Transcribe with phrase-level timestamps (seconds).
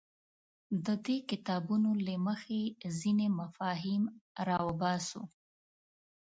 [0.85, 2.61] د دې کتابونو له مخې
[2.99, 4.03] ځینې مفاهیم
[4.47, 5.21] راوباسو.